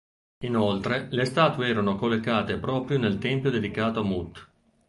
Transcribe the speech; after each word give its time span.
Inoltre, 0.45 1.09
le 1.11 1.25
statue 1.25 1.67
erano 1.67 1.95
collocate 1.95 2.57
proprio 2.57 2.97
nel 2.97 3.19
tempio 3.19 3.51
dedicato 3.51 3.99
a 3.99 4.03
Mut. 4.03 4.49